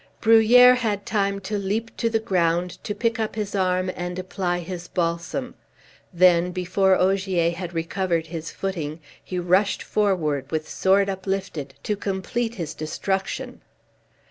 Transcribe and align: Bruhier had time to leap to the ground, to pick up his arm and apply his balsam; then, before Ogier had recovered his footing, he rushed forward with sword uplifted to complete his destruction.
Bruhier 0.19 0.77
had 0.77 1.05
time 1.05 1.39
to 1.41 1.59
leap 1.59 1.95
to 1.97 2.09
the 2.09 2.17
ground, 2.17 2.83
to 2.85 2.95
pick 2.95 3.19
up 3.19 3.35
his 3.35 3.53
arm 3.53 3.91
and 3.95 4.17
apply 4.17 4.57
his 4.57 4.87
balsam; 4.87 5.53
then, 6.11 6.51
before 6.51 6.95
Ogier 6.95 7.51
had 7.51 7.73
recovered 7.75 8.25
his 8.25 8.49
footing, 8.49 8.99
he 9.23 9.37
rushed 9.37 9.83
forward 9.83 10.49
with 10.51 10.67
sword 10.67 11.07
uplifted 11.07 11.75
to 11.83 11.95
complete 11.95 12.55
his 12.55 12.73
destruction. 12.73 13.61